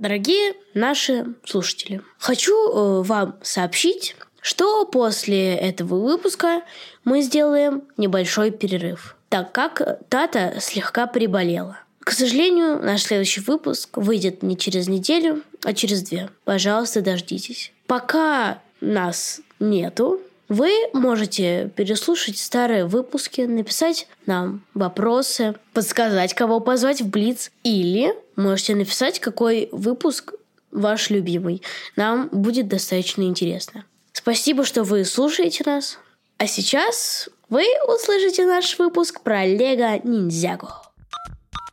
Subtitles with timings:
[0.00, 6.62] Дорогие наши слушатели, хочу э, вам сообщить, что после этого выпуска
[7.04, 11.80] мы сделаем небольшой перерыв, так как Тата слегка приболела.
[11.98, 16.30] К сожалению, наш следующий выпуск выйдет не через неделю, а через две.
[16.44, 17.70] Пожалуйста, дождитесь.
[17.86, 27.08] Пока нас нету, вы можете переслушать старые выпуски, написать нам вопросы, подсказать, кого позвать в
[27.08, 30.34] Блиц, или можете написать, какой выпуск
[30.72, 31.62] ваш любимый.
[31.94, 33.84] Нам будет достаточно интересно.
[34.12, 35.98] Спасибо, что вы слушаете нас.
[36.36, 40.82] А сейчас вы услышите наш выпуск про Лего Ниндзяго.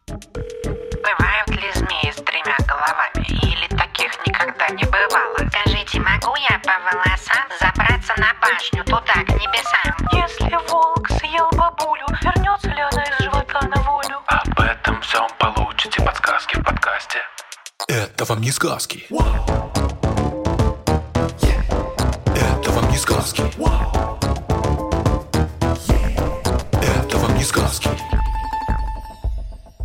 [0.07, 3.25] Бывают ли змеи с тремя головами?
[3.27, 5.46] Или таких никогда не бывало?
[5.87, 9.95] Скажите, могу я по волосам забраться на башню туда, к небесам?
[10.11, 14.21] Если волк съел бабулю, вернется ли она из живота на волю?
[14.27, 17.19] Об этом всем получите подсказки в подкасте.
[17.87, 19.05] Это вам не сказки.
[22.35, 23.43] Это вам не сказки.
[26.81, 27.89] Это вам не сказки.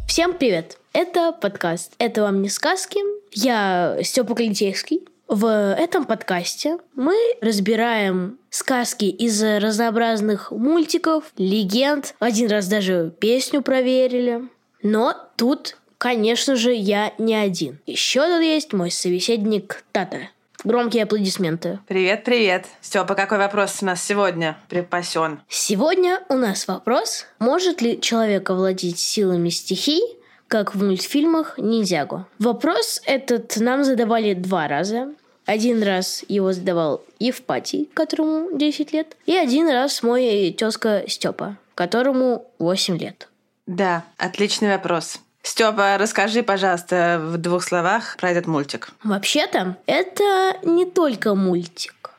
[0.08, 0.78] Всем привет!
[0.92, 2.98] Это подкаст «Это вам не сказки».
[3.32, 5.01] Я Степа Клинтейский.
[5.34, 12.14] В этом подкасте мы разбираем сказки из разнообразных мультиков, легенд.
[12.18, 14.42] Один раз даже песню проверили.
[14.82, 17.78] Но тут, конечно же, я не один.
[17.86, 20.28] Еще тут есть мой собеседник Тата.
[20.64, 21.78] Громкие аплодисменты.
[21.88, 22.66] Привет, привет.
[22.82, 25.40] Степа, какой вопрос у нас сегодня припасен?
[25.48, 30.02] Сегодня у нас вопрос, может ли человек овладеть силами стихий,
[30.46, 32.26] как в мультфильмах «Ниндзяго».
[32.38, 35.14] Вопрос этот нам задавали два раза.
[35.44, 42.46] Один раз его задавал Евпатий, которому 10 лет, и один раз мой тезка Степа, которому
[42.58, 43.28] 8 лет.
[43.66, 45.18] Да, отличный вопрос.
[45.42, 48.90] Степа, расскажи, пожалуйста, в двух словах про этот мультик.
[49.02, 52.10] Вообще-то, это не только мультик.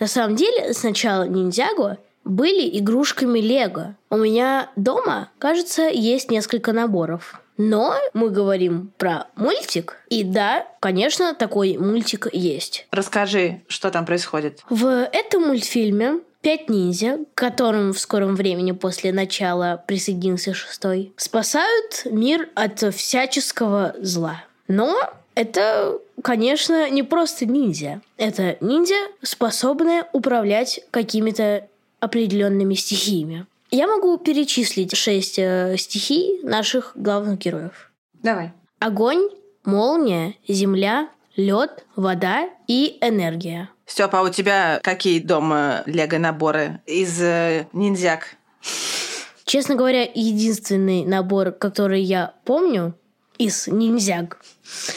[0.00, 3.94] На самом деле, сначала Ниндзяго были игрушками Лего.
[4.10, 7.40] У меня дома, кажется, есть несколько наборов.
[7.56, 12.86] Но мы говорим про мультик, и да, конечно, такой мультик есть.
[12.90, 14.60] Расскажи, что там происходит.
[14.68, 22.02] В этом мультфильме Пять ниндзя, к которым в скором времени после начала присоединился шестой, спасают
[22.04, 24.44] мир от всяческого зла.
[24.68, 24.96] Но
[25.34, 28.00] это, конечно, не просто ниндзя.
[28.16, 31.66] Это ниндзя, способные управлять какими-то
[31.98, 33.46] определенными стихиями.
[33.70, 37.90] Я могу перечислить шесть э, стихий наших главных героев.
[38.14, 38.52] Давай.
[38.78, 39.28] Огонь,
[39.64, 43.70] молния, земля, лед, вода и энергия.
[43.86, 48.36] Степа, а у тебя какие дома лего-наборы из э, ниндзяк?
[49.44, 52.94] Честно говоря, единственный набор, который я помню
[53.38, 54.40] из ниндзяг,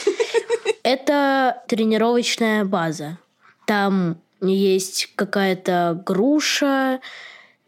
[0.83, 3.19] это тренировочная база.
[3.67, 7.01] Там есть какая-то груша,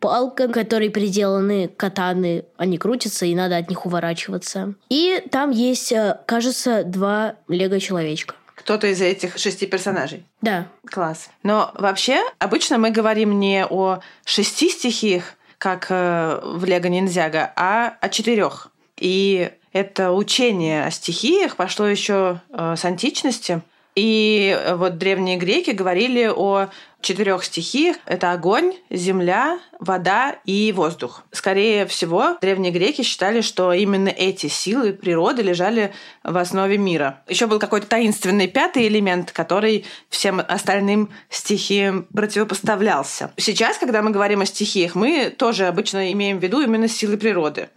[0.01, 4.73] палка, которой приделаны катаны, они крутятся, и надо от них уворачиваться.
[4.89, 8.35] И там есть, э, кажется, два лего-человечка.
[8.55, 10.25] Кто-то из этих шести персонажей.
[10.41, 10.67] Да.
[10.85, 11.29] Класс.
[11.43, 17.95] Но вообще, обычно мы говорим не о шести стихиях, как э, в Лего Ниндзяго, а
[18.01, 18.71] о четырех.
[18.97, 23.61] И это учение о стихиях пошло еще э, с античности.
[23.95, 26.69] И вот древние греки говорили о
[27.01, 27.97] четырех стихиях.
[28.05, 31.23] Это огонь, земля, вода и воздух.
[31.31, 37.23] Скорее всего, древние греки считали, что именно эти силы природы лежали в основе мира.
[37.27, 43.31] Еще был какой-то таинственный пятый элемент, который всем остальным стихиям противопоставлялся.
[43.37, 47.69] Сейчас, когда мы говорим о стихиях, мы тоже обычно имеем в виду именно силы природы.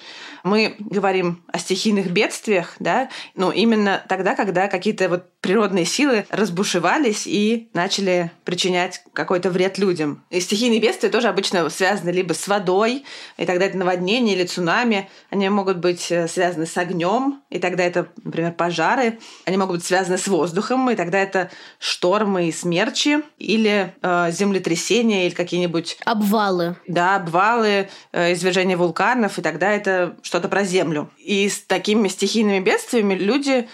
[0.43, 7.27] Мы говорим о стихийных бедствиях, да, ну, именно тогда, когда какие-то вот природные силы разбушевались
[7.27, 10.25] и начали причинять какой-то вред людям.
[10.31, 13.05] И стихийные бедствия тоже обычно связаны либо с водой,
[13.37, 15.09] и тогда это наводнение или цунами.
[15.31, 19.19] Они могут быть э, связаны с огнем, и тогда это, например, пожары.
[19.47, 25.27] Они могут быть связаны с воздухом, и тогда это штормы и смерчи, или э, землетрясения,
[25.27, 25.99] или какие-нибудь...
[26.05, 26.77] Обвалы.
[26.87, 31.11] Да, обвалы, э, извержения вулканов, и тогда это что-то про землю.
[31.19, 33.69] И с такими стихийными бедствиями люди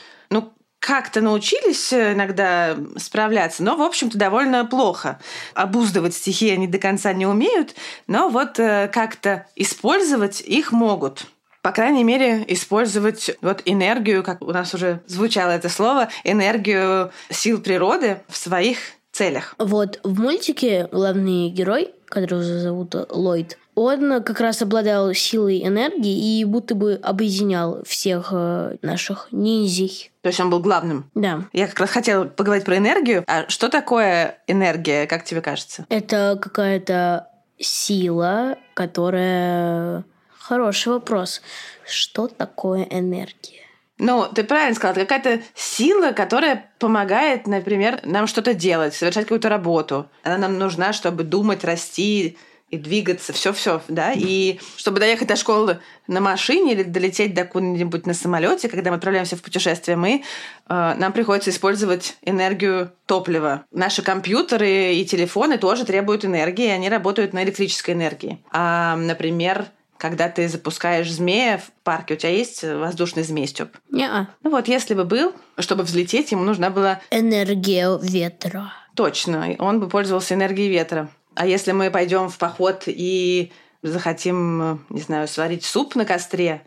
[0.81, 5.21] как-то научились э, иногда справляться, но, в общем-то, довольно плохо.
[5.55, 7.75] Обуздывать стихии они до конца не умеют,
[8.07, 11.27] но вот э, как-то использовать их могут.
[11.63, 17.61] По крайней мере, использовать вот энергию, как у нас уже звучало это слово, энергию сил
[17.61, 18.79] природы в своих
[19.13, 19.55] целях.
[19.59, 26.45] Вот в мультике главный герой, которого зовут Ллойд, Он как раз обладал силой энергии и
[26.45, 30.11] будто бы объединял всех э, наших ниндзей.
[30.21, 31.11] То есть он был главным.
[31.15, 31.45] Да.
[31.55, 33.25] Я как раз хотела поговорить про энергию.
[33.27, 35.87] А что такое энергия, как тебе кажется?
[35.89, 37.29] Это какая-то
[37.59, 40.05] сила, которая...
[40.39, 41.41] Хороший вопрос.
[41.87, 43.63] Что такое энергия?
[43.97, 49.49] Ну, ты правильно сказала, это какая-то сила, которая помогает, например, нам что-то делать, совершать какую-то
[49.49, 50.07] работу.
[50.23, 52.37] Она нам нужна, чтобы думать, расти,
[52.71, 58.07] и двигаться, все-все, да, и чтобы доехать до школы на машине или долететь до куда-нибудь
[58.07, 60.23] на самолете, когда мы отправляемся в путешествие, мы,
[60.69, 63.65] э, нам приходится использовать энергию топлива.
[63.73, 68.39] Наши компьютеры и телефоны тоже требуют энергии, и они работают на электрической энергии.
[68.53, 69.67] А, например,
[70.01, 73.77] когда ты запускаешь змея в парке, у тебя есть воздушный змей, Степ?
[73.91, 74.29] Не-а.
[74.43, 77.01] Ну вот, если бы был, чтобы взлететь, ему нужна была...
[77.11, 78.73] Энергия ветра.
[78.95, 81.11] Точно, он бы пользовался энергией ветра.
[81.41, 83.51] А если мы пойдем в поход и
[83.81, 86.61] захотим, не знаю, сварить суп на костре,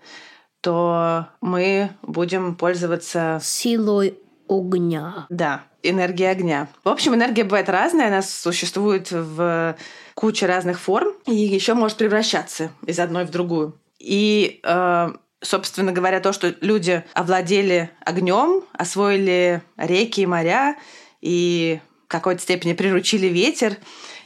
[0.61, 3.39] то мы будем пользоваться...
[3.43, 4.17] Силой
[4.49, 5.27] огня.
[5.29, 6.69] Да, энергией огня.
[6.83, 9.77] В общем, энергия бывает разная, она существует в
[10.15, 13.79] куче разных форм и еще может превращаться из одной в другую.
[13.99, 15.09] И, э,
[15.39, 20.77] собственно говоря, то, что люди овладели огнем, освоили реки и моря
[21.21, 23.77] и в какой-то степени приручили ветер,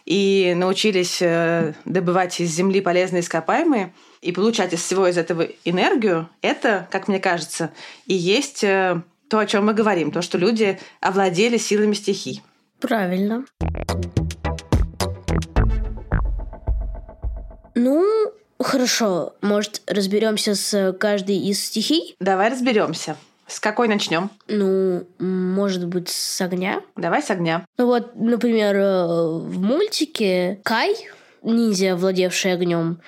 [0.07, 6.29] и научились э, добывать из земли полезные ископаемые и получать из всего из этого энергию,
[6.41, 7.71] это, как мне кажется,
[8.05, 12.41] и есть э, то, о чем мы говорим, то, что люди овладели силами стихий.
[12.79, 13.43] Правильно.
[17.75, 19.35] Ну, хорошо.
[19.41, 22.15] Может, разберемся с каждой из стихий?
[22.21, 23.17] Давай разберемся.
[23.47, 24.29] С какой начнем?
[24.47, 26.81] Ну, может быть, с огня?
[26.95, 27.65] Давай с огня.
[27.77, 29.05] Ну вот, например, э,
[29.39, 30.95] в мультике Кай,
[31.43, 32.99] ниндзя, владевший огнем,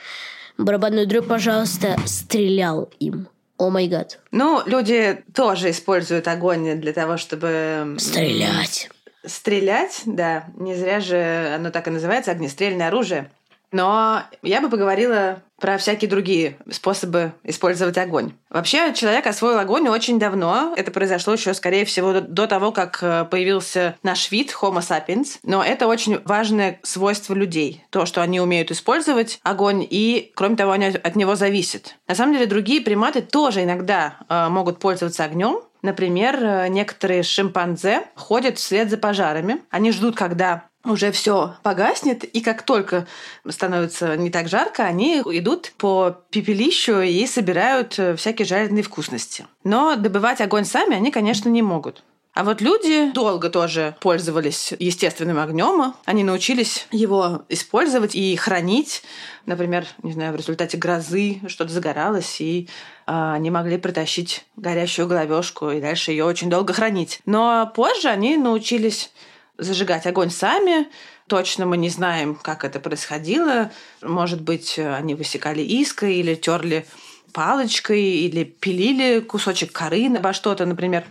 [0.57, 3.27] барабанную дробь, пожалуйста, стрелял им.
[3.57, 4.19] О май гад.
[4.31, 7.97] Ну, люди тоже используют огонь для того, чтобы...
[7.99, 8.89] Стрелять.
[9.25, 10.45] Стрелять, да.
[10.55, 13.29] Не зря же оно так и называется, огнестрельное оружие.
[13.71, 18.33] Но я бы поговорила про всякие другие способы использовать огонь.
[18.49, 20.73] Вообще, человек освоил огонь очень давно.
[20.75, 25.37] Это произошло еще, скорее всего, до того, как э, появился наш вид Homo sapiens.
[25.43, 27.83] Но это очень важное свойство людей.
[27.89, 31.95] То, что они умеют использовать огонь, и, кроме того, они от него зависят.
[32.07, 38.03] На самом деле, другие приматы тоже иногда э, могут пользоваться огнем, Например, э, некоторые шимпанзе
[38.15, 39.61] ходят вслед за пожарами.
[39.69, 43.05] Они ждут, когда уже все погаснет, и как только
[43.47, 49.45] становится не так жарко, они идут по пепелищу и собирают э, всякие жареные вкусности.
[49.63, 52.03] Но добывать огонь сами они, конечно, не могут.
[52.33, 55.93] А вот люди долго тоже пользовались естественным огнем.
[56.05, 59.01] Они научились его использовать и хранить.
[59.45, 62.69] Например, не знаю, в результате грозы что-то загоралось, и
[63.07, 67.19] э, они могли притащить горящую головешку и дальше ее очень долго хранить.
[67.25, 69.11] Но позже они научились
[69.59, 70.87] зажигать огонь сами.
[71.27, 73.71] Точно мы не знаем, как это происходило.
[74.01, 76.85] Может быть, они высекали искры или терли
[77.33, 81.03] палочкой, или пилили кусочек коры обо что-то, например.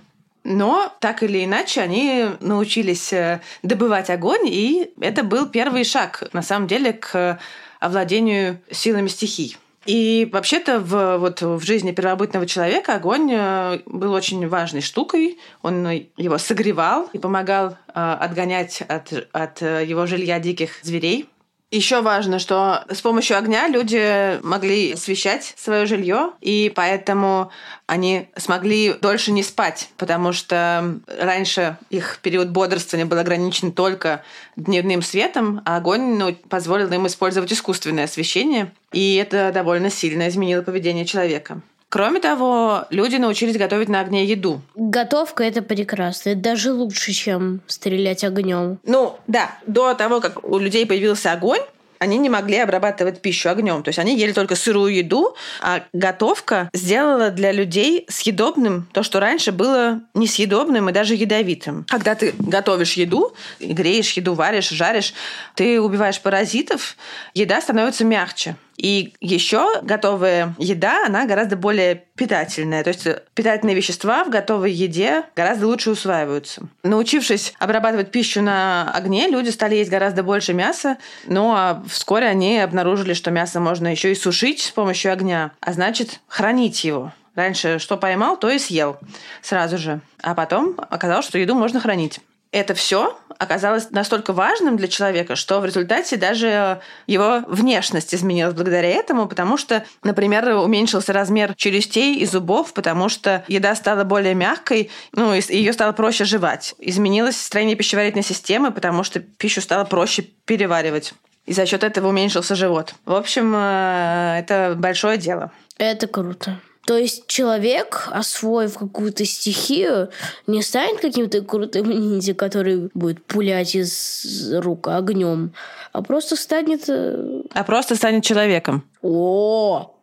[0.44, 6.42] Но так или иначе они научились э, добывать огонь, и это был первый шаг, на
[6.42, 7.38] самом деле, к
[7.80, 9.56] овладению силами стихий.
[9.88, 15.38] И вообще-то в, вот, в жизни первобытного человека огонь э, был очень важной штукой.
[15.62, 15.88] Он
[16.18, 21.26] его согревал и помогал э, отгонять от, от его жилья диких зверей.
[21.70, 27.50] Еще важно, что с помощью огня люди могли освещать свое жилье, и поэтому
[27.86, 34.22] они смогли дольше не спать, потому что раньше их период бодрствования был ограничен только
[34.56, 40.62] дневным светом, а огонь ну, позволил им использовать искусственное освещение, и это довольно сильно изменило
[40.62, 41.60] поведение человека.
[41.90, 44.60] Кроме того, люди научились готовить на огне еду.
[44.74, 46.30] Готовка это прекрасно.
[46.30, 48.78] Это даже лучше, чем стрелять огнем.
[48.84, 51.60] Ну, да, до того, как у людей появился огонь,
[51.98, 53.82] они не могли обрабатывать пищу огнем.
[53.82, 59.18] То есть они ели только сырую еду, а готовка сделала для людей съедобным то, что
[59.18, 61.86] раньше было несъедобным и даже ядовитым.
[61.88, 65.14] Когда ты готовишь еду, греешь еду, варишь, жаришь,
[65.54, 66.96] ты убиваешь паразитов,
[67.34, 68.56] еда становится мягче.
[68.78, 72.84] И еще готовая еда, она гораздо более питательная.
[72.84, 76.62] То есть питательные вещества в готовой еде гораздо лучше усваиваются.
[76.84, 82.58] Научившись обрабатывать пищу на огне, люди стали есть гораздо больше мяса, но а вскоре они
[82.58, 87.12] обнаружили, что мясо можно еще и сушить с помощью огня, а значит хранить его.
[87.34, 88.98] Раньше что поймал, то и съел
[89.42, 90.00] сразу же.
[90.22, 92.20] А потом оказалось, что еду можно хранить.
[92.50, 98.88] Это все оказалось настолько важным для человека, что в результате даже его внешность изменилась благодаря
[98.88, 104.90] этому, потому что, например, уменьшился размер челюстей и зубов, потому что еда стала более мягкой,
[105.12, 106.74] ну, и ее стало проще жевать.
[106.78, 111.14] Изменилось строение пищеварительной системы, потому что пищу стало проще переваривать.
[111.46, 112.94] И за счет этого уменьшился живот.
[113.06, 115.50] В общем, э, это большое дело.
[115.78, 116.60] Это круто.
[116.88, 120.08] То есть человек, освоив какую-то стихию,
[120.46, 125.52] не станет каким-то крутым ниндзя, который будет пулять из рук огнем,
[125.92, 126.88] а просто станет...
[126.88, 128.84] э, А просто станет человеком.
[129.02, 129.94] О,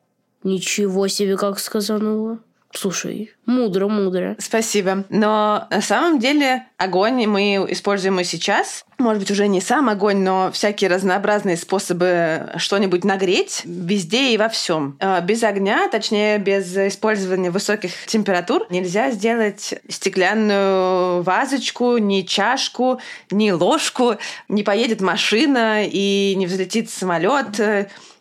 [0.43, 2.37] ничего себе, как сказанула.
[2.77, 4.35] Слушай, мудро, мудро.
[4.37, 5.05] Спасибо.
[5.09, 8.83] Но на самом деле огонь мы используем и сейчас.
[8.97, 14.49] Может быть, уже не сам огонь, но всякие разнообразные способы что-нибудь нагреть везде и во
[14.49, 14.97] всем.
[14.99, 22.99] Э, Без огня, точнее, без использования высоких температур, нельзя сделать стеклянную вазочку, ни чашку,
[23.31, 24.17] ни ложку.
[24.49, 27.59] Не поедет машина и не взлетит самолет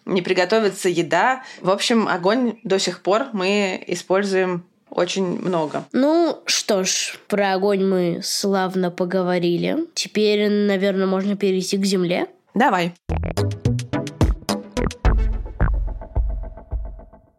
[0.05, 1.43] не приготовится еда.
[1.61, 5.85] В общем, огонь до сих пор мы используем очень много.
[5.93, 9.87] Ну что ж, про огонь мы славно поговорили.
[9.95, 12.29] Теперь, наверное, можно перейти к земле.
[12.55, 12.95] Давай.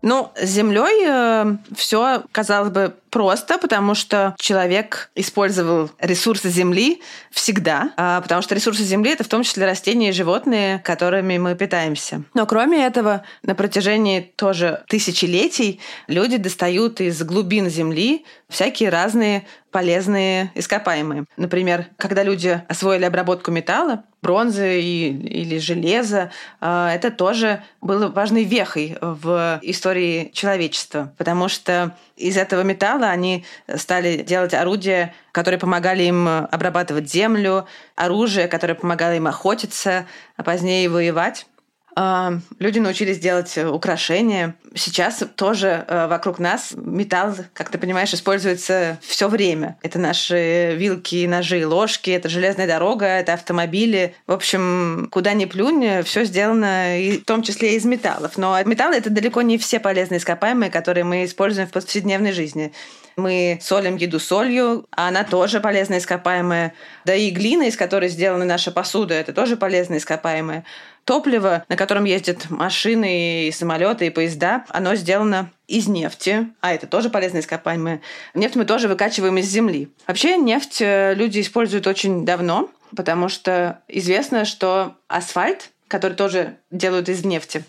[0.02, 8.20] Ну, с землей все, казалось бы, просто, потому что человек использовал ресурсы земли всегда, а,
[8.20, 12.24] потому что ресурсы земли это в том числе растения и животные, которыми мы питаемся.
[12.34, 15.80] Но кроме этого, на протяжении тоже тысячелетий
[16.10, 19.46] люди достают из глубин земли всякие разные
[19.76, 21.26] полезные ископаемые.
[21.36, 26.32] Например, когда люди освоили обработку металла, бронзы и, или железа,
[26.62, 33.46] а, это тоже было важной вехой в истории человечества, потому что из этого металла они
[33.76, 40.06] стали делать орудия, которые помогали им обрабатывать землю, оружие, которое помогало им охотиться,
[40.38, 41.48] а позднее воевать.
[41.96, 44.56] Люди научились делать украшения.
[44.74, 49.78] Сейчас тоже э, вокруг нас металл, как ты понимаешь, используется все время.
[49.82, 54.14] Это наши вилки, ножи, ложки, это железная дорога, это автомобили.
[54.28, 58.38] В общем, куда ни плюнь, все сделано, и в том числе из металлов.
[58.38, 62.74] Но металлы— это далеко не все полезные ископаемые, которые мы используем в повседневной жизни.
[63.16, 66.74] Мы солим еду солью, а она тоже полезная ископаемая.
[67.06, 70.66] Да и глина, из которой сделана наша посуда, это тоже полезная ископаемая.
[71.06, 76.88] Топливо, на котором ездят машины и самолеты и поезда, оно сделано из нефти, а это
[76.88, 78.02] тоже полезное ископаемое.
[78.34, 79.90] Нефть мы тоже выкачиваем из земли.
[80.08, 87.10] Вообще нефть э, люди используют очень давно, потому что известно, что асфальт который тоже делают
[87.10, 87.64] из нефти,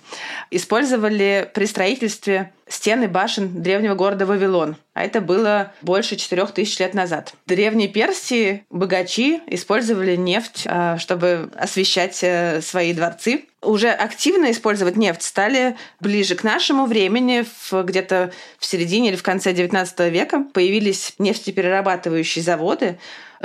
[0.51, 4.77] использовали при строительстве стены башен древнего города Вавилон.
[4.95, 7.35] А это было больше четырех тысяч лет назад.
[7.45, 13.45] В Древней Персии богачи использовали нефть, а, чтобы освещать э, свои дворцы.
[13.63, 19.53] Уже активно использовать нефть стали ближе к нашему времени, где-то в середине или в конце
[19.53, 22.99] XIX века появились нефтеперерабатывающие заводы,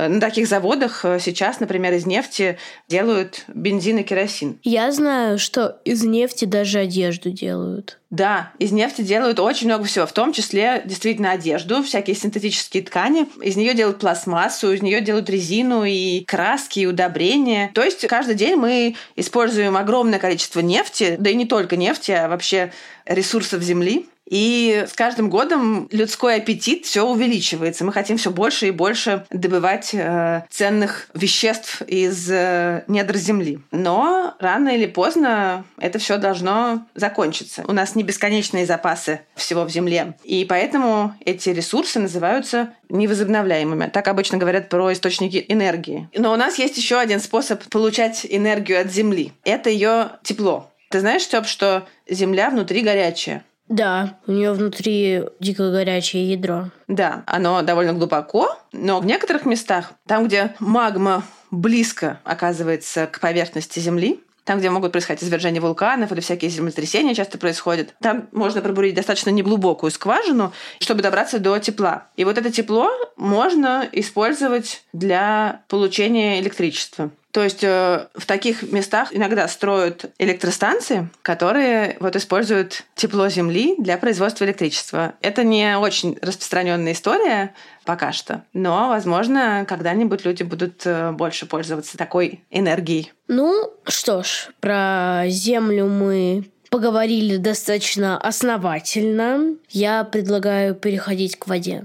[0.08, 4.60] на таких заводах э, сейчас, например, из нефти делают бензин и керосин.
[4.64, 8.00] Я знаю, что из нефти даже одежду делают.
[8.10, 13.26] Да, из нефти делают очень много всего, в том числе действительно одежду, всякие синтетические ткани.
[13.42, 17.72] Из нее делают пластмассу, из нее делают резину и краски, и удобрения.
[17.74, 22.28] То есть каждый день мы используем огромное количество нефти, да и не только нефти, а
[22.28, 22.74] вообще
[23.06, 24.08] ресурсов Земли.
[24.32, 27.84] И с каждым годом людской аппетит все увеличивается.
[27.84, 33.60] Мы хотим все больше и больше добывать э, ценных веществ из э, недр земли.
[33.72, 37.66] Но рано или поздно это все должно закончиться.
[37.68, 40.14] У нас не бесконечные запасы всего в земле.
[40.24, 43.90] И поэтому эти ресурсы называются невозобновляемыми.
[43.90, 46.10] Так обычно говорят про источники энергии.
[46.16, 49.34] Но у нас есть еще один способ получать энергию от Земли.
[49.44, 50.72] Это ее тепло.
[50.90, 53.44] Ты знаешь, Степ, что Земля внутри горячая?
[53.72, 56.66] Да, у нее внутри дико горячее ядро.
[56.90, 63.80] Да, оно довольно глубоко, но в некоторых местах, там, где магма близко оказывается к поверхности
[63.80, 68.96] Земли, там, где могут происходить извержения вулканов или всякие землетрясения часто происходят, там можно пробурить
[68.96, 70.52] достаточно неглубокую скважину,
[70.82, 72.08] чтобы добраться до тепла.
[72.18, 77.12] И вот это тепло можно использовать для получения электричества.
[77.32, 83.98] То есть э, в таких местах иногда строят электростанции, которые вот используют тепло Земли для
[83.98, 85.14] производства электричества.
[85.22, 87.54] Это не очень распространенная история
[87.86, 93.12] пока что, но, возможно, когда-нибудь люди будут э, больше пользоваться такой энергией.
[93.28, 99.56] Ну, что ж, про Землю мы поговорили достаточно основательно.
[99.70, 101.84] Я предлагаю переходить к воде.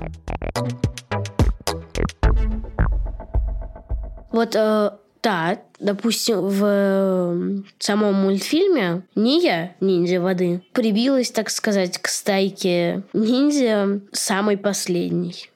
[4.30, 4.90] Вот э,
[5.26, 14.56] да, допустим, в самом мультфильме Ния, ниндзя воды, прибилась, так сказать, к стайке ниндзя самой
[14.56, 15.50] последней.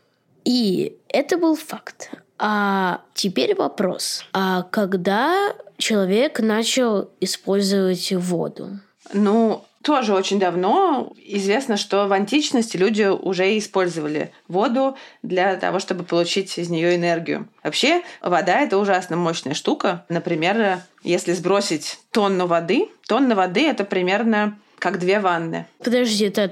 [0.44, 2.10] И это был факт.
[2.36, 4.24] А теперь вопрос.
[4.32, 8.80] А когда человек начал использовать воду?
[9.12, 16.04] Ну, тоже очень давно известно, что в античности люди уже использовали воду для того, чтобы
[16.04, 17.48] получить из нее энергию.
[17.62, 20.04] Вообще, вода это ужасно мощная штука.
[20.08, 25.66] Например, если сбросить тонну воды, тонна воды это примерно как две ванны.
[25.82, 26.50] Подожди, это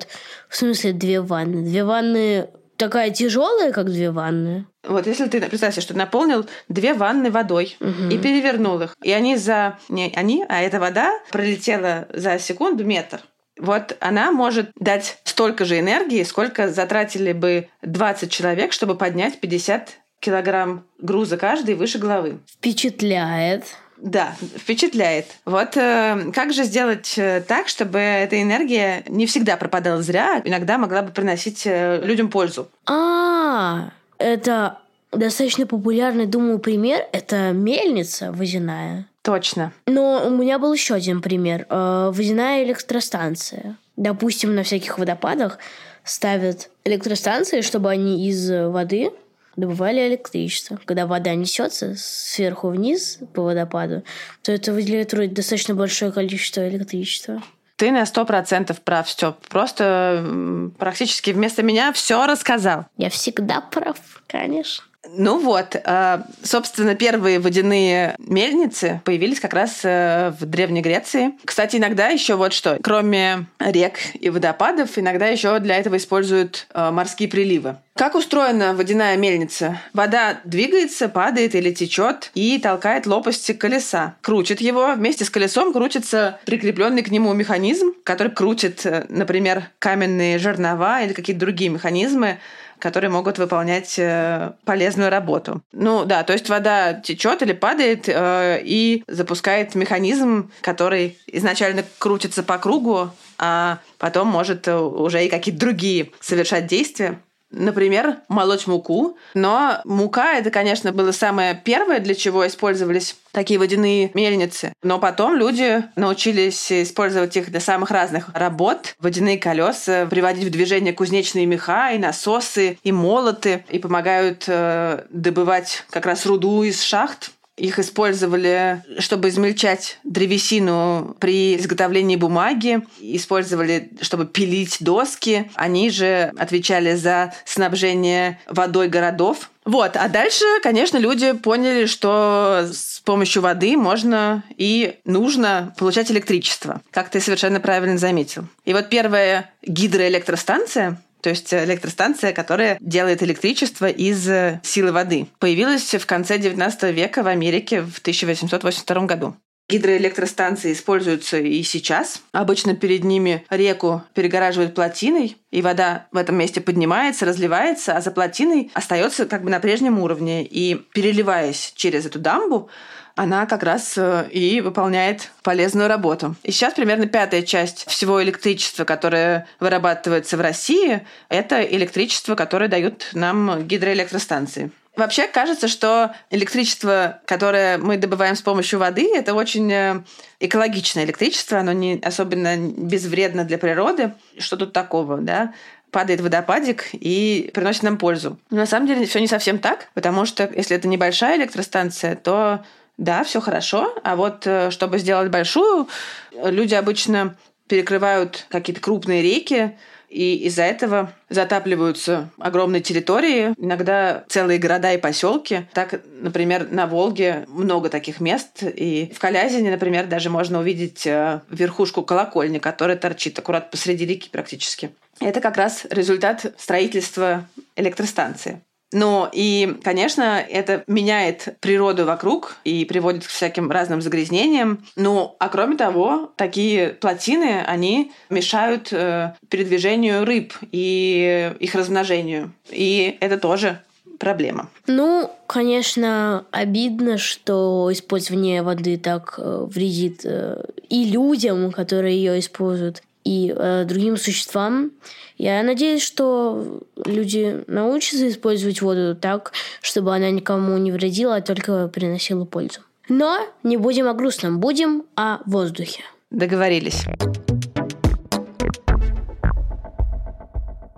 [0.49, 1.63] в смысле две ванны?
[1.63, 4.67] Две ванны такая тяжелая, как две ванны?
[4.87, 8.09] Вот если ты, представь себе, что наполнил две ванны водой угу.
[8.11, 9.79] и перевернул их, и они за...
[9.91, 13.21] Не они, а эта вода пролетела за секунду метр.
[13.59, 19.99] Вот она может дать столько же энергии, сколько затратили бы 20 человек, чтобы поднять 50
[20.21, 22.39] килограмм груза каждый выше головы.
[22.47, 23.65] Впечатляет.
[24.00, 25.26] Да, впечатляет.
[25.45, 30.49] Вот э, как же сделать э, так, чтобы эта энергия не всегда пропадала зря, а
[30.49, 32.69] иногда могла бы приносить э, людям пользу?
[32.87, 34.78] А, это
[35.11, 37.07] достаточно популярный, думаю, пример.
[37.12, 39.07] Это мельница водяная.
[39.23, 39.73] Точно.
[39.87, 41.67] Но у меня был еще один пример.
[41.69, 43.76] Э, водяная электростанция.
[43.97, 45.59] Допустим, на всяких водопадах
[46.05, 49.11] ставят электростанции, чтобы они из воды
[49.59, 50.79] добывали электричество.
[50.85, 54.05] Когда вода несется сверху вниз по водопаду,
[54.43, 57.43] то это выделяет достаточно большое количество электричества.
[57.77, 59.37] Ты на сто процентов прав, Степ.
[59.49, 62.87] Просто практически вместо меня все рассказал.
[62.97, 64.85] Я всегда прав, конечно.
[65.07, 71.35] Ну вот, э, собственно, первые водяные мельницы появились как раз э, в Древней Греции.
[71.45, 76.90] Кстати, иногда еще вот что, кроме рек и водопадов, иногда еще для этого используют э,
[76.90, 77.76] морские приливы.
[77.95, 79.81] Как устроена водяная мельница?
[79.93, 84.17] Вода двигается, падает или течет и толкает лопасти колеса.
[84.21, 84.95] Крутит его.
[84.95, 91.40] Вместе с колесом крутится прикрепленный к нему механизм, который крутит, например, каменные жернова или какие-то
[91.40, 92.38] другие механизмы,
[92.79, 95.63] которые могут выполнять э, полезную работу.
[95.73, 102.43] Ну да, то есть вода течет или падает э, и запускает механизм, который изначально крутится
[102.43, 107.21] по кругу, а потом может э, уже и какие-то другие совершать действия.
[107.51, 109.17] Например, молоть муку.
[109.35, 114.73] Но мука это, конечно, было самое первое, для чего использовались такие водяные мельницы.
[114.83, 118.95] Но потом люди научились использовать их для самых разных работ.
[118.99, 125.85] Водяные колеса, приводить в движение кузнечные меха и насосы, и молоты, и помогают э, добывать
[125.91, 127.31] как раз руду из шахт.
[127.59, 135.51] Их использовали, чтобы измельчать древесину при изготовлении бумаги, использовали, чтобы пилить доски.
[135.55, 139.51] Они же отвечали за снабжение водой городов.
[139.64, 146.81] Вот, а дальше, конечно, люди поняли, что с помощью воды можно и нужно получать электричество,
[146.90, 148.47] как ты совершенно правильно заметил.
[148.64, 154.27] И вот первая гидроэлектростанция то есть электростанция, которая делает электричество из
[154.62, 155.27] силы воды.
[155.38, 159.37] Появилась в конце XIX века в Америке в 1882 году.
[159.69, 162.23] Гидроэлектростанции используются и сейчас.
[162.33, 168.11] Обычно перед ними реку перегораживают плотиной, и вода в этом месте поднимается, разливается, а за
[168.11, 170.47] плотиной остается как бы на прежнем уровне.
[170.47, 172.71] И переливаясь через эту дамбу,
[173.18, 176.37] она как раз э, и выполняет полезную работу.
[176.44, 183.11] И сейчас примерно пятая часть всего электричества, которое вырабатывается в России, это электричество, которое дают
[183.14, 184.70] нам гидроэлектростанции.
[184.94, 190.02] Вообще кажется, что электричество, которое мы добываем с помощью воды, это очень э,
[190.38, 194.12] экологичное электричество, оно не особенно безвредно для природы.
[194.38, 195.52] Что тут такого, да?
[195.90, 198.38] падает водопадик и приносит нам пользу.
[198.50, 202.62] Но на самом деле все не совсем так, потому что если это небольшая электростанция, то
[202.99, 203.95] да, все хорошо.
[204.03, 205.89] А вот э, чтобы сделать большую,
[206.33, 207.37] люди обычно
[207.69, 209.77] перекрывают какие-то крупные реки,
[210.09, 215.67] и из-за этого затапливаются огромные территории, иногда целые города и поселки.
[215.75, 221.43] Так, например, на Волге много таких мест, и в Калязине, например, даже можно увидеть э,
[221.51, 224.91] верхушку колокольни, которая торчит аккурат посреди реки практически.
[225.21, 228.63] Это как раз результат строительства электростанции.
[228.92, 234.85] Но и, конечно, это меняет природу вокруг и приводит к всяким разным загрязнениям.
[234.96, 242.53] Ну, а кроме того, такие плотины, они мешают э, передвижению рыб и их размножению.
[242.70, 243.81] И это тоже
[244.18, 244.68] проблема.
[244.87, 253.03] Ну, конечно, обидно, что использование воды так э, вредит э, и людям, которые ее используют,
[253.29, 254.93] и э, другим существам.
[255.37, 261.88] Я надеюсь, что люди научатся использовать воду так, чтобы она никому не вредила, а только
[261.88, 262.81] приносила пользу.
[263.11, 266.01] Но не будем о грустном, будем о воздухе.
[266.31, 267.05] Договорились.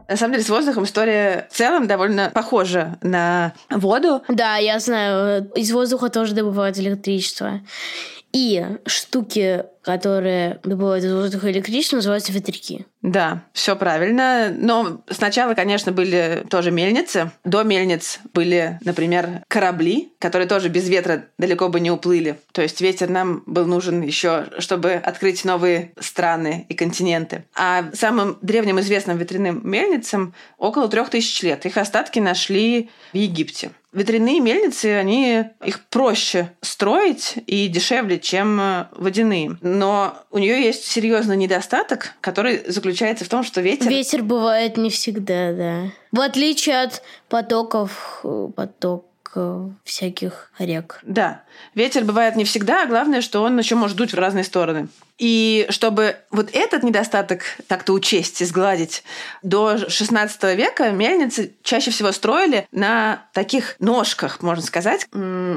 [0.09, 4.23] На самом деле, с воздухом история в целом довольно похожа на воду.
[4.29, 7.61] Да, я знаю, из воздуха тоже добывают электричество.
[8.33, 12.87] И штуки, которые добывают из воздуха электричество, называются ветряки.
[13.03, 14.55] Да, все правильно.
[14.55, 17.31] Но сначала, конечно, были тоже мельницы.
[17.45, 22.39] До мельниц были, например, корабли, которые тоже без ветра далеко бы не уплыли.
[22.53, 27.45] То есть ветер нам был нужен еще, чтобы открыть новые страны и континенты.
[27.55, 31.65] А самым древним известным ветряным мельницам около трех тысяч лет.
[31.65, 33.71] Их остатки нашли в Египте.
[33.93, 39.59] Ветряные мельницы, они их проще строить и дешевле, чем водяные.
[39.63, 42.90] Но у нее есть серьезный недостаток, который заключается
[43.25, 43.89] в том, что ветер...
[43.89, 45.83] Ветер бывает не всегда, да.
[46.13, 49.07] В отличие от потоков, э, поток
[49.85, 51.01] всяких рек.
[51.05, 51.43] Да,
[51.77, 54.89] ветер бывает не всегда, а главное, что он еще может дуть в разные стороны.
[55.21, 59.05] И чтобы вот этот недостаток как-то учесть и сгладить,
[59.43, 65.07] до 16 века мельницы чаще всего строили на таких ножках, можно сказать,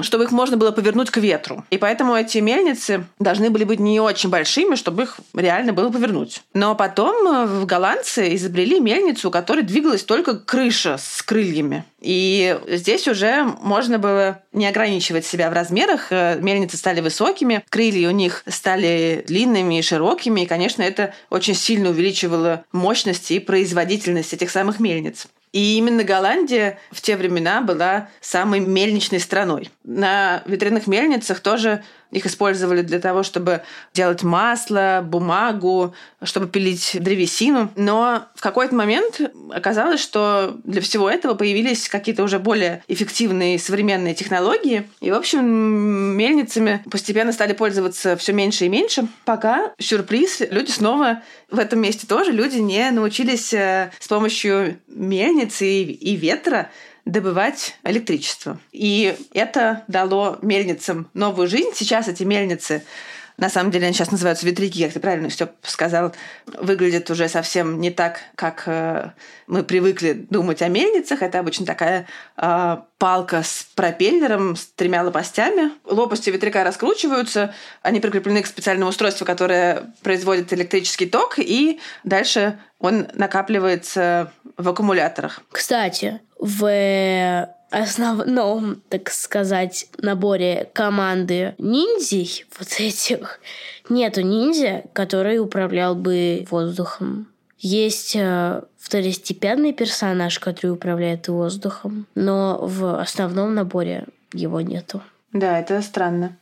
[0.01, 1.63] чтобы их можно было повернуть к ветру.
[1.69, 6.41] И поэтому эти мельницы должны были быть не очень большими, чтобы их реально было повернуть.
[6.53, 11.85] Но потом э, голландцы изобрели мельницу, у которой двигалась только крыша с крыльями.
[12.01, 16.07] И здесь уже можно было не ограничивать себя в размерах.
[16.11, 21.55] Э, мельницы стали высокими, крылья у них стали длинными и широкими, и, конечно, это очень
[21.55, 25.27] сильно увеличивало мощность и производительность этих самых мельниц.
[25.53, 29.69] И именно Голландия в те времена была самой мельничной страной.
[29.83, 33.63] На ветряных мельницах тоже их использовали для того, чтобы
[33.93, 37.71] делать масло, бумагу, чтобы пилить древесину.
[37.75, 39.19] Но в какой-то момент
[39.51, 44.87] оказалось, что для всего этого появились какие-то уже более эффективные современные технологии.
[45.01, 45.45] И, в общем,
[46.15, 52.07] мельницами постепенно стали пользоваться все меньше и меньше, пока, сюрприз, люди снова в этом месте
[52.07, 54.79] тоже люди не научились э, с помощью
[55.43, 56.69] мельницы и ветра
[57.05, 58.59] добывать электричество.
[58.71, 61.71] И это дало мельницам новую жизнь.
[61.75, 62.83] Сейчас эти мельницы
[63.37, 66.13] на самом деле они сейчас называются ветряки, как ты правильно все сказал,
[66.45, 69.11] выглядят уже совсем не так, как э,
[69.47, 71.21] мы привыкли думать о мельницах.
[71.21, 75.71] Это обычно такая э, палка с пропеллером, с тремя лопастями.
[75.85, 83.07] Лопасти ветряка раскручиваются, они прикреплены к специальному устройству, которое производит электрический ток, и дальше он
[83.13, 85.41] накапливается в аккумуляторах.
[85.51, 93.39] Кстати, в основном, так сказать, наборе команды ниндзей вот этих
[93.89, 97.27] нету ниндзя, который управлял бы воздухом.
[97.57, 105.01] Есть э, второстепенный персонаж, который управляет воздухом, но в основном наборе его нету.
[105.31, 106.37] Да, это странно.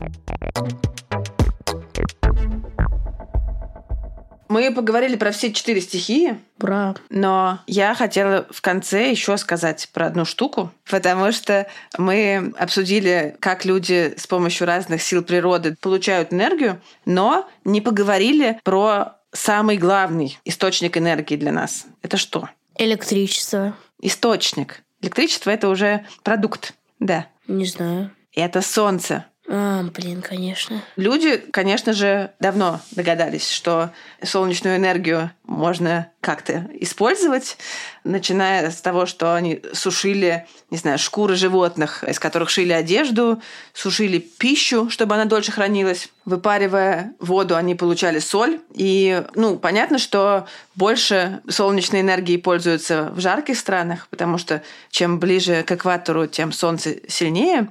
[4.51, 6.37] Мы поговорили про все четыре стихии.
[6.59, 6.93] Ура.
[7.09, 13.63] Но я хотела в конце еще сказать про одну штуку, потому что мы обсудили, как
[13.63, 20.97] люди с помощью разных сил природы получают энергию, но не поговорили про самый главный источник
[20.97, 21.85] энергии для нас.
[22.01, 22.49] Это что?
[22.77, 23.73] Электричество.
[24.01, 24.83] Источник.
[25.01, 26.73] Электричество это уже продукт.
[26.99, 27.27] Да.
[27.47, 28.11] Не знаю.
[28.33, 29.27] Это солнце.
[29.53, 30.81] А, блин, конечно.
[30.95, 33.91] Люди, конечно же, давно догадались, что
[34.23, 37.57] солнечную энергию можно как-то использовать,
[38.03, 43.41] начиная с того, что они сушили, не знаю, шкуры животных, из которых шили одежду,
[43.73, 46.09] сушили пищу, чтобы она дольше хранилась.
[46.23, 48.59] Выпаривая воду, они получали соль.
[48.73, 55.63] И, ну, понятно, что больше солнечной энергии пользуются в жарких странах, потому что чем ближе
[55.63, 57.69] к экватору, тем солнце сильнее.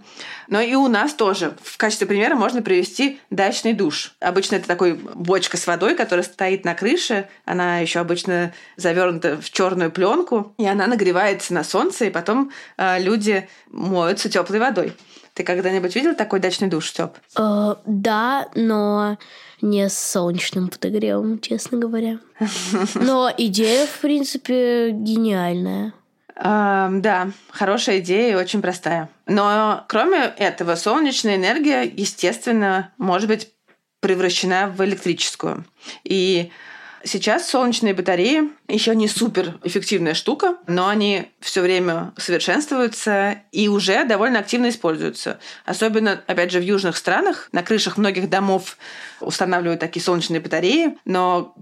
[0.48, 1.56] Но и у нас тоже.
[1.62, 4.14] В качестве примера можно привести дачный душ.
[4.18, 7.28] Обычно это такой бочка с водой, которая стоит на крыше.
[7.44, 8.39] Она еще обычно
[8.76, 14.58] завернута в черную пленку, и она нагревается на солнце, и потом э, люди моются теплой
[14.58, 14.92] водой.
[15.34, 17.16] Ты когда-нибудь видел такой дачный душ, Степ?
[17.38, 19.18] Э, да, но
[19.62, 22.18] не с солнечным подогревом, честно говоря.
[22.94, 25.92] Но идея, в принципе, гениальная.
[26.36, 29.10] Uh, да, хорошая идея и очень простая.
[29.26, 33.50] Но кроме этого, солнечная энергия, естественно, может быть
[34.00, 35.66] превращена в электрическую.
[36.02, 36.50] И
[37.02, 44.04] Сейчас солнечные батареи еще не супер эффективная штука, но они все время совершенствуются и уже
[44.04, 45.40] довольно активно используются.
[45.64, 48.76] Особенно, опять же, в южных странах на крышах многих домов
[49.20, 51.54] устанавливают такие солнечные батареи, но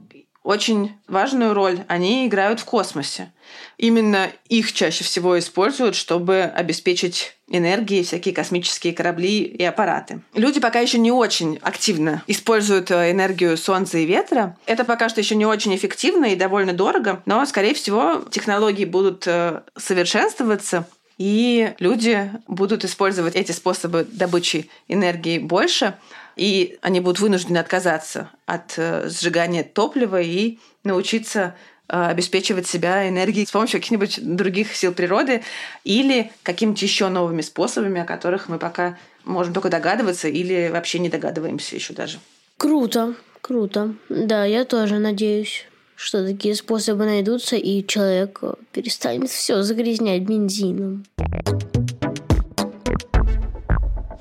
[0.49, 3.31] очень важную роль они играют в космосе.
[3.77, 10.23] Именно их чаще всего используют, чтобы обеспечить энергией всякие космические корабли и аппараты.
[10.33, 14.57] Люди пока еще не очень активно используют э, энергию солнца и ветра.
[14.65, 19.27] Это пока что еще не очень эффективно и довольно дорого, но, скорее всего, технологии будут
[19.27, 20.87] э, совершенствоваться,
[21.19, 25.95] и люди будут использовать эти способы добычи энергии больше,
[26.37, 31.57] и они будут вынуждены отказаться от э, сжигания топлива и научиться
[31.89, 35.43] э, обеспечивать себя энергией с помощью каких-нибудь других сил природы
[35.83, 41.09] или какими-то еще новыми способами, о которых мы пока можем только догадываться или вообще не
[41.09, 42.21] догадываемся еще даже.
[42.57, 43.95] Круто, круто.
[44.09, 45.67] Да, я тоже надеюсь,
[45.99, 48.41] что такие способы найдутся, и человек
[48.73, 51.05] перестанет все загрязнять бензином.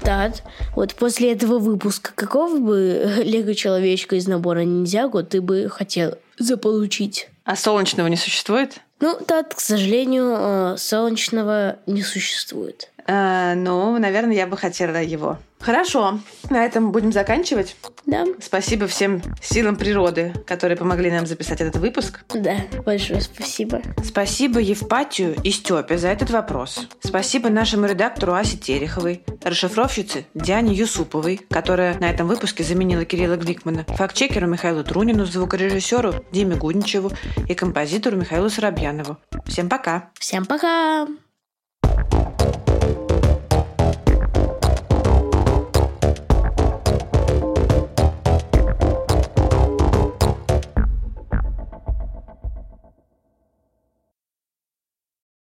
[0.01, 0.41] Тат,
[0.75, 7.29] вот после этого выпуска какого бы лего-человечка из набора ниндзяго ты бы хотел заполучить?
[7.43, 8.79] А солнечного не существует?
[8.99, 12.91] Ну, Тат, к сожалению, э, солнечного не существует.
[13.07, 15.37] А, ну, наверное, я бы хотела его.
[15.59, 16.19] Хорошо,
[16.49, 17.75] на этом будем заканчивать.
[18.05, 18.25] Да.
[18.39, 22.23] Спасибо всем силам природы, которые помогли нам записать этот выпуск.
[22.33, 23.81] Да, большое спасибо.
[24.03, 26.87] Спасибо Евпатию и Степе за этот вопрос.
[27.03, 33.83] Спасибо нашему редактору Асе Тереховой, расшифровщице Диане Юсуповой, которая на этом выпуске заменила Кирилла Гликмана,
[33.87, 37.11] фактчекеру Михаилу Трунину, звукорежиссеру Диме Гудничеву
[37.47, 39.17] и композитору Михаилу Соробьянову.
[39.45, 40.09] Всем пока!
[40.19, 41.07] Всем пока!